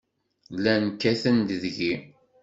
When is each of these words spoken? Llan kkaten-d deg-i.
Llan 0.55 0.83
kkaten-d 0.93 1.49
deg-i. 1.61 1.93